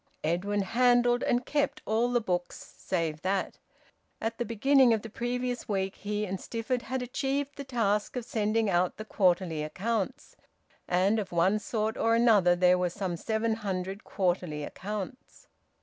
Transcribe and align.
Edwin 0.23 0.63
handled, 0.63 1.21
and 1.21 1.45
kept, 1.45 1.83
all 1.85 2.11
the 2.11 2.19
books 2.19 2.73
save 2.75 3.21
that. 3.21 3.59
At 4.19 4.39
the 4.39 4.45
beginning 4.45 4.93
of 4.95 5.03
the 5.03 5.11
previous 5.11 5.67
week 5.69 5.93
he 5.97 6.25
and 6.25 6.39
Stifford 6.41 6.81
had 6.81 7.03
achieved 7.03 7.55
the 7.55 7.63
task 7.63 8.15
of 8.15 8.25
sending 8.25 8.67
out 8.67 8.97
the 8.97 9.05
quarterly 9.05 9.61
accounts, 9.61 10.35
and 10.87 11.19
of 11.19 11.31
one 11.31 11.59
sort 11.59 11.97
or 11.97 12.15
another 12.15 12.55
there 12.55 12.79
were 12.79 12.89
some 12.89 13.15
seven 13.15 13.53
hundred 13.57 14.03
quarterly 14.03 14.63
accounts. 14.63 15.45